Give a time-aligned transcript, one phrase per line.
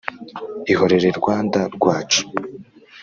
[0.71, 2.21] Ihorere Rwanda rwacu